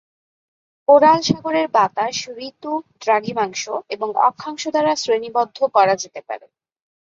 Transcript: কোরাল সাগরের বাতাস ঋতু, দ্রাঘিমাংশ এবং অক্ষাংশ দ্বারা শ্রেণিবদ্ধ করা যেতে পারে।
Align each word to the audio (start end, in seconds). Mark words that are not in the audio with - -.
কোরাল 0.87 1.19
সাগরের 1.21 1.67
বাতাস 1.71 2.17
ঋতু, 2.39 2.71
দ্রাঘিমাংশ 3.01 3.63
এবং 3.89 4.09
অক্ষাংশ 4.27 4.63
দ্বারা 4.67 4.93
শ্রেণিবদ্ধ 4.95 5.57
করা 5.75 5.93
যেতে 5.95 6.21
পারে। 6.27 6.45